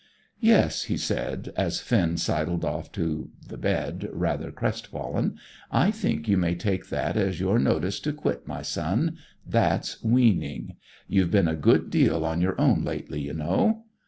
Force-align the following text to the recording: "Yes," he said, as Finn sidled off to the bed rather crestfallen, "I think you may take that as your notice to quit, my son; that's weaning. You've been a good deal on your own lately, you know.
"Yes," 0.39 0.85
he 0.85 0.97
said, 0.97 1.51
as 1.55 1.79
Finn 1.79 2.17
sidled 2.17 2.65
off 2.65 2.91
to 2.93 3.29
the 3.47 3.55
bed 3.55 4.09
rather 4.11 4.49
crestfallen, 4.51 5.37
"I 5.71 5.91
think 5.91 6.27
you 6.27 6.37
may 6.37 6.55
take 6.55 6.89
that 6.89 7.15
as 7.15 7.39
your 7.39 7.59
notice 7.59 7.99
to 7.99 8.11
quit, 8.11 8.47
my 8.47 8.63
son; 8.63 9.19
that's 9.45 10.03
weaning. 10.03 10.75
You've 11.07 11.29
been 11.29 11.47
a 11.47 11.53
good 11.55 11.91
deal 11.91 12.25
on 12.25 12.41
your 12.41 12.59
own 12.59 12.83
lately, 12.83 13.21
you 13.21 13.35
know. 13.35 13.83